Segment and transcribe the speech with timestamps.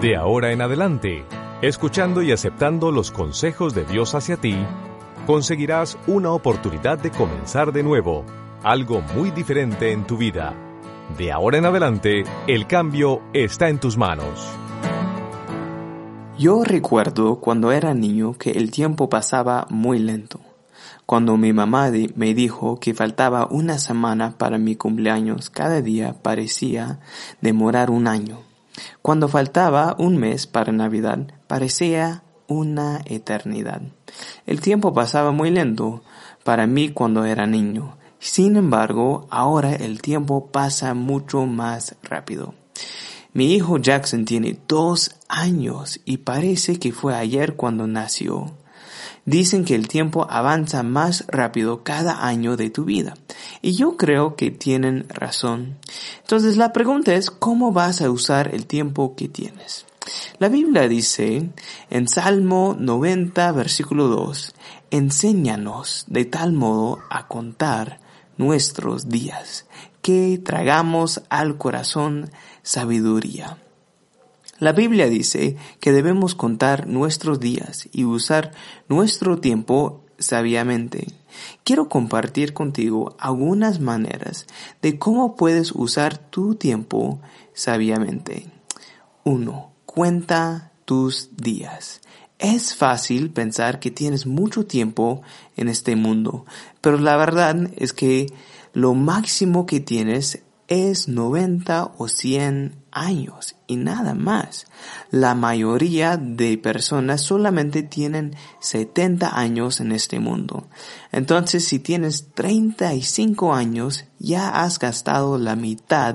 [0.00, 1.26] De ahora en adelante,
[1.60, 4.56] escuchando y aceptando los consejos de Dios hacia ti,
[5.26, 8.24] conseguirás una oportunidad de comenzar de nuevo,
[8.62, 10.54] algo muy diferente en tu vida.
[11.18, 14.48] De ahora en adelante, el cambio está en tus manos.
[16.38, 20.40] Yo recuerdo cuando era niño que el tiempo pasaba muy lento.
[21.04, 27.00] Cuando mi mamá me dijo que faltaba una semana para mi cumpleaños, cada día parecía
[27.42, 28.49] demorar un año.
[29.02, 33.82] Cuando faltaba un mes para Navidad, parecía una eternidad.
[34.46, 36.02] El tiempo pasaba muy lento
[36.44, 37.96] para mí cuando era niño.
[38.18, 42.54] Sin embargo, ahora el tiempo pasa mucho más rápido.
[43.32, 48.52] Mi hijo Jackson tiene dos años y parece que fue ayer cuando nació.
[49.26, 53.14] Dicen que el tiempo avanza más rápido cada año de tu vida.
[53.62, 55.78] Y yo creo que tienen razón.
[56.20, 59.86] Entonces la pregunta es, ¿cómo vas a usar el tiempo que tienes?
[60.38, 61.50] La Biblia dice
[61.90, 64.54] en Salmo 90, versículo 2,
[64.90, 68.00] enséñanos de tal modo a contar
[68.38, 69.66] nuestros días,
[70.00, 72.30] que tragamos al corazón
[72.62, 73.58] sabiduría.
[74.60, 78.52] La Biblia dice que debemos contar nuestros días y usar
[78.88, 81.06] nuestro tiempo sabiamente.
[81.64, 84.46] Quiero compartir contigo algunas maneras
[84.82, 87.20] de cómo puedes usar tu tiempo
[87.54, 88.48] sabiamente.
[89.24, 89.72] 1.
[89.86, 92.02] Cuenta tus días.
[92.38, 95.22] Es fácil pensar que tienes mucho tiempo
[95.56, 96.44] en este mundo,
[96.82, 98.26] pero la verdad es que
[98.74, 104.66] lo máximo que tienes es 90 o 100 años y nada más.
[105.10, 110.68] La mayoría de personas solamente tienen 70 años en este mundo.
[111.10, 116.14] Entonces, si tienes 35 años, ya has gastado la mitad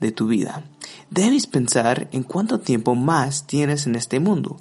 [0.00, 0.64] de tu vida.
[1.10, 4.60] Debes pensar en cuánto tiempo más tienes en este mundo.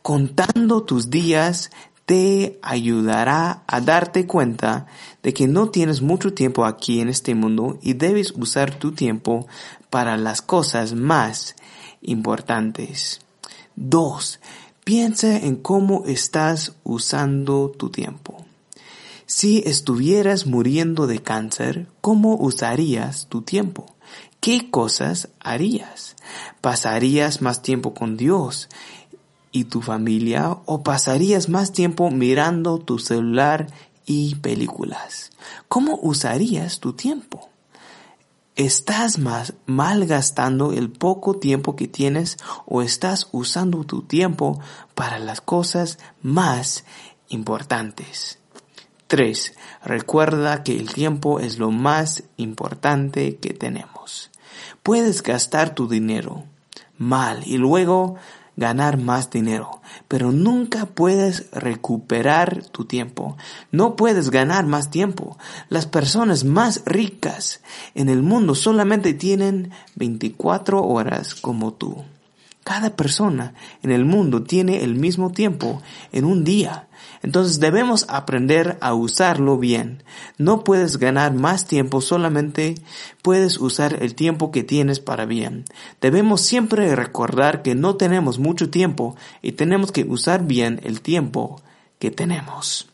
[0.00, 1.70] Contando tus días
[2.12, 4.84] te ayudará a darte cuenta
[5.22, 9.46] de que no tienes mucho tiempo aquí en este mundo y debes usar tu tiempo
[9.88, 11.56] para las cosas más
[12.02, 13.22] importantes.
[13.76, 14.40] 2.
[14.84, 18.44] Piensa en cómo estás usando tu tiempo.
[19.24, 23.86] Si estuvieras muriendo de cáncer, ¿cómo usarías tu tiempo?
[24.38, 26.16] ¿Qué cosas harías?
[26.60, 28.68] ¿Pasarías más tiempo con Dios
[29.52, 33.68] y tu familia o pasarías más tiempo mirando tu celular
[34.06, 35.30] y películas?
[35.68, 37.50] ¿Cómo usarías tu tiempo?
[38.56, 42.36] ¿Estás más malgastando el poco tiempo que tienes
[42.66, 44.60] o estás usando tu tiempo
[44.94, 46.84] para las cosas más
[47.28, 48.38] importantes?
[49.06, 49.54] 3.
[49.84, 54.30] Recuerda que el tiempo es lo más importante que tenemos.
[54.82, 56.44] Puedes gastar tu dinero
[56.98, 58.16] mal y luego
[58.56, 63.36] ganar más dinero, pero nunca puedes recuperar tu tiempo.
[63.70, 65.38] No puedes ganar más tiempo.
[65.68, 67.60] Las personas más ricas
[67.94, 72.04] en el mundo solamente tienen 24 horas como tú.
[72.64, 75.82] Cada persona en el mundo tiene el mismo tiempo
[76.12, 76.86] en un día.
[77.22, 80.02] Entonces debemos aprender a usarlo bien.
[80.38, 82.74] No puedes ganar más tiempo, solamente
[83.22, 85.64] puedes usar el tiempo que tienes para bien.
[86.00, 91.62] Debemos siempre recordar que no tenemos mucho tiempo y tenemos que usar bien el tiempo
[91.98, 92.88] que tenemos.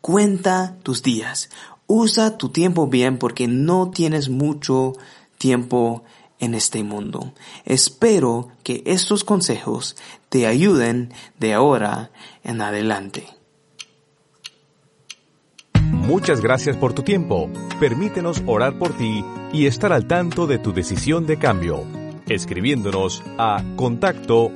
[0.00, 1.50] Cuenta tus días.
[1.86, 4.92] Usa tu tiempo bien porque no tienes mucho
[5.38, 6.04] tiempo
[6.44, 7.32] en este mundo.
[7.64, 9.96] Espero que estos consejos
[10.28, 12.10] te ayuden de ahora
[12.42, 13.26] en adelante.
[15.90, 17.48] Muchas gracias por tu tiempo.
[17.80, 21.84] Permítenos orar por ti y estar al tanto de tu decisión de cambio,
[22.28, 24.52] escribiéndonos a contacto.